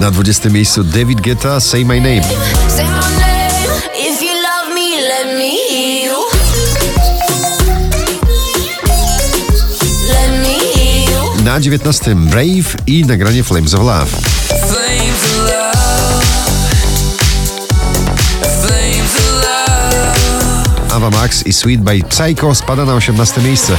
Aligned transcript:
Na 0.00 0.10
20 0.10 0.50
miejscu 0.50 0.82
David 0.82 1.20
Guetta, 1.20 1.60
Say 1.60 1.84
My 1.84 2.00
Name. 2.00 2.22
Na 11.44 11.58
19 11.58 12.14
Brave 12.14 12.76
i 12.86 13.04
nagranie. 13.04 13.42
Flames 13.42 13.74
of 13.74 13.80
love. 13.80 14.10
Ava 20.90 21.10
Max 21.10 21.42
i 21.46 21.52
Sweet 21.52 21.80
by 21.80 22.02
Psycho 22.08 22.54
spada 22.54 22.84
na 22.84 22.94
18 22.94 23.40
miejsce. 23.40 23.78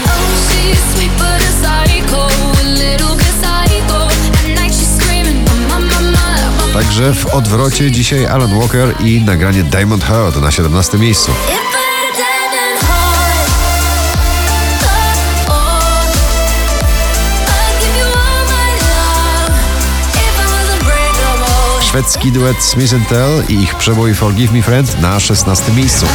Także 6.91 7.13
w 7.13 7.25
odwrocie 7.25 7.91
dzisiaj 7.91 8.25
Alan 8.25 8.59
Walker 8.59 8.95
i 8.99 9.21
nagranie 9.21 9.63
Diamond 9.63 10.04
Heart 10.04 10.41
na 10.41 10.51
17 10.51 10.97
miejscu. 10.97 11.32
Szwedzki 21.82 22.32
duet 22.32 22.63
Smith 22.63 23.10
Tell 23.10 23.43
i 23.49 23.54
ich 23.54 23.75
przebój 23.75 24.15
Forgive 24.15 24.54
Me 24.54 24.61
Friend 24.61 25.01
na 25.01 25.19
16 25.19 25.71
miejscu. 25.71 26.05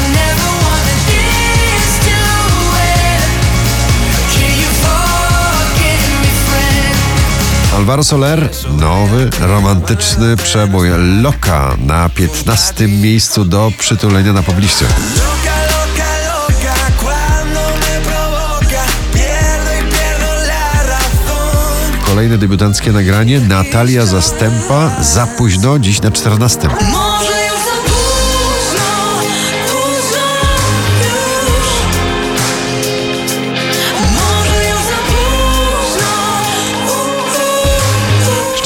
Alvaro 7.87 8.05
Soler, 8.05 8.51
nowy, 8.79 9.31
romantyczny 9.41 10.37
przebój 10.37 10.89
Loka 11.23 11.77
na 11.79 12.09
15 12.09 12.89
miejscu 12.89 13.45
do 13.45 13.73
przytulenia 13.79 14.33
na 14.33 14.43
pobliście. 14.43 14.85
Kolejne 22.07 22.39
debiutanckie 22.39 22.93
nagranie 22.93 23.41
Natalia 23.41 24.07
Zastępa 24.07 25.03
za 25.03 25.27
późno, 25.27 25.79
dziś 25.79 26.03
na 26.03 26.11
14. 26.11 26.69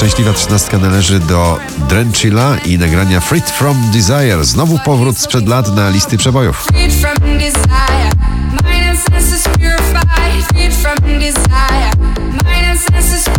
Szczęśliwa 0.01 0.33
trzynastka 0.33 0.77
należy 0.77 1.19
do 1.19 1.59
Drenchilla 1.89 2.57
i 2.65 2.77
nagrania 2.77 3.19
Freed 3.19 3.49
From 3.49 3.91
Desire. 3.93 4.45
Znowu 4.45 4.79
powrót 4.85 5.17
sprzed 5.17 5.47
lat 5.47 5.75
na 5.75 5.89
listy 5.89 6.17
przebojów. 6.17 6.67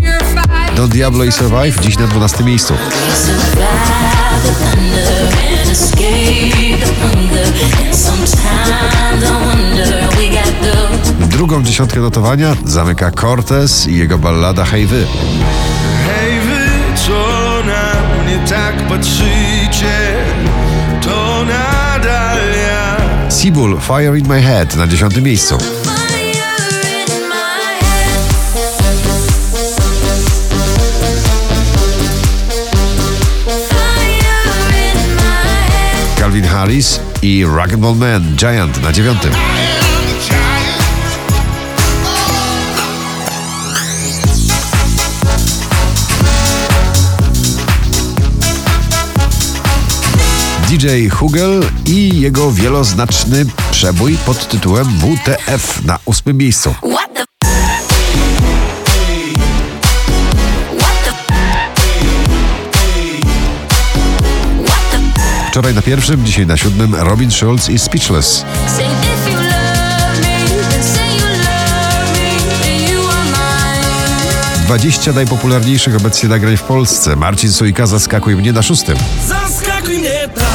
Purified. 0.00 0.76
Don 0.76 0.88
Diablo 0.88 1.24
i 1.24 1.32
Survive 1.32 1.80
dziś 1.80 1.98
na 1.98 2.06
12 2.06 2.44
miejscu. 2.44 2.74
Drugą 11.20 11.62
dziesiątkę 11.62 12.00
notowania 12.00 12.56
zamyka 12.64 13.10
Cortez 13.10 13.86
i 13.86 13.96
jego 13.96 14.18
ballada 14.18 14.64
Hej 14.64 14.86
Wy. 14.86 15.06
Patrzycie, 19.02 20.14
to 21.00 21.44
nadal 21.44 22.38
ja. 22.38 23.30
Seabull 23.30 23.80
Fire 23.80 24.18
In 24.18 24.28
My 24.28 24.40
Head 24.40 24.76
na 24.76 24.86
10 24.86 25.22
miejscu. 25.22 25.58
Calvin 36.18 36.44
Harris 36.44 37.00
i 37.22 37.44
Rock'n'Roll 37.44 37.96
Man 37.96 38.36
Giant 38.36 38.82
na 38.82 38.92
9. 38.92 39.71
DJ 50.72 51.08
Hugel 51.08 51.62
i 51.86 52.20
jego 52.20 52.52
wieloznaczny 52.52 53.46
przebój 53.70 54.16
pod 54.26 54.48
tytułem 54.48 54.86
WTF 54.86 55.84
na 55.84 55.98
8 56.06 56.36
miejscu. 56.36 56.74
Wczoraj 65.50 65.74
na 65.74 65.82
pierwszym, 65.82 66.24
dzisiaj 66.24 66.46
na 66.46 66.56
siódmym 66.56 66.94
Robin 66.94 67.30
Schulz 67.30 67.68
i 67.68 67.78
Speechless. 67.78 68.44
Say 68.76 68.84
if 68.84 69.30
you 69.30 69.36
love 69.36 70.20
me, 70.20 70.62
then 70.70 70.84
say 70.84 71.16
you 71.16 71.26
love 71.26 72.12
me, 72.12 72.28
and 72.66 72.90
you 72.90 73.08
are 73.08 73.24
mine. 73.24 74.66
20 74.66 75.12
najpopularniejszych 75.12 75.96
obecnie 75.96 76.28
nagrań 76.28 76.56
w 76.56 76.62
Polsce. 76.62 77.16
Marcin 77.16 77.52
Sujka 77.52 77.86
zaskakuje 77.86 78.36
mnie 78.36 78.52
na 78.52 78.62
szóstym. 78.62 78.96
Zaskakuj 79.28 79.98
mnie 79.98 80.28
tak. 80.34 80.51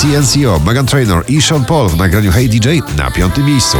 CNCO, 0.00 0.60
Megan 0.66 0.86
Trainor 0.86 1.24
i 1.28 1.42
Sean 1.42 1.64
Paul 1.64 1.88
w 1.88 1.96
nagraniu 1.96 2.32
Hey 2.32 2.48
DJ 2.48 2.78
na 2.96 3.10
piątym 3.10 3.46
miejscu. 3.46 3.78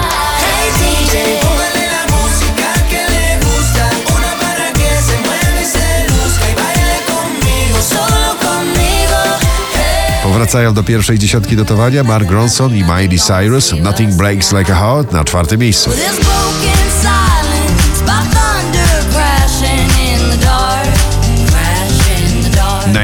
Powracają 10.23 10.75
do 10.75 10.83
pierwszej 10.83 11.19
dziesiątki 11.19 11.57
notowania 11.57 12.05
Mark 12.05 12.31
Ronson 12.31 12.77
i 12.77 12.83
Miley 12.85 13.19
Cyrus 13.19 13.73
Nothing 13.73 14.15
Breaks 14.15 14.53
Like 14.53 14.73
a 14.73 14.77
Heart 14.77 15.13
na 15.13 15.25
czwartym 15.25 15.61
miejscu. 15.61 15.91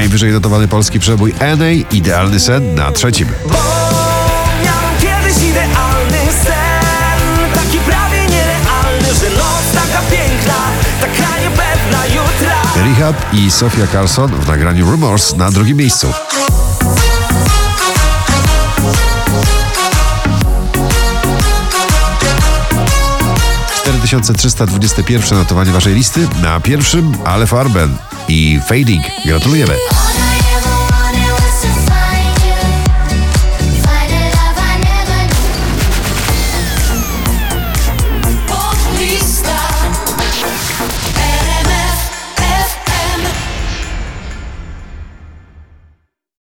Najwyżej 0.07 0.31
notowany 0.31 0.67
polski 0.67 0.99
przebój 0.99 1.33
NA 1.57 1.71
Idealny 1.91 2.39
Sen 2.39 2.75
na 2.75 2.91
trzecim. 2.91 3.27
Bo 3.45 3.53
miałem 4.63 4.95
kiedyś 5.01 5.43
idealny 5.43 6.33
sen 6.43 7.53
Taki 7.53 7.77
prawie 7.77 8.21
nierealny, 8.21 9.07
że 9.07 9.29
noc 9.29 9.83
taka 9.83 10.01
piękna 10.01 10.53
Taka 11.01 11.39
niepewna 11.39 12.05
jutra 12.05 12.83
Rehab 12.83 13.33
i 13.33 13.51
Sofia 13.51 13.87
Carson 13.87 14.31
w 14.31 14.47
nagraniu 14.47 14.91
Rumors 14.91 15.35
na 15.35 15.51
drugim 15.51 15.77
miejscu. 15.77 16.07
Cztery 24.07 24.23
4321 24.23 25.37
notowanie 25.37 25.71
waszej 25.71 25.93
listy 25.93 26.27
na 26.41 26.59
pierwszym 26.59 27.17
Ale 27.25 27.47
Farben 27.47 27.97
i 28.27 28.59
Fading. 28.67 29.03
Gratulujemy. 29.25 29.73